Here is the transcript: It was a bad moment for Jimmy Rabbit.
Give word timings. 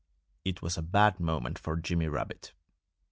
It 0.43 0.63
was 0.63 0.79
a 0.79 0.81
bad 0.81 1.19
moment 1.19 1.59
for 1.59 1.77
Jimmy 1.77 2.07
Rabbit. 2.07 2.53